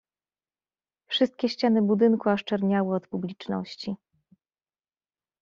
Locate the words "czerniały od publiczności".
2.43-3.95